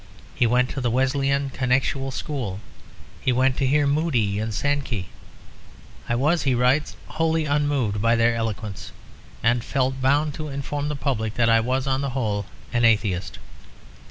He 0.33 0.47
went 0.47 0.71
to 0.71 0.81
the 0.81 0.89
Wesleyan 0.89 1.51
Connexional 1.51 2.11
School. 2.11 2.59
He 3.21 3.31
went 3.31 3.55
to 3.57 3.67
hear 3.67 3.85
Moody 3.85 4.39
and 4.39 4.51
Sankey. 4.51 5.09
"I 6.09 6.15
was," 6.15 6.41
he 6.41 6.55
writes, 6.55 6.95
"wholly 7.05 7.45
unmoved 7.45 8.01
by 8.01 8.15
their 8.15 8.33
eloquence; 8.35 8.93
and 9.43 9.63
felt 9.63 10.01
bound 10.01 10.33
to 10.33 10.47
inform 10.47 10.89
the 10.89 10.95
public 10.95 11.35
that 11.35 11.49
I 11.49 11.59
was, 11.59 11.85
on 11.85 12.01
the 12.01 12.09
whole, 12.17 12.47
an 12.73 12.83
atheist. 12.83 13.37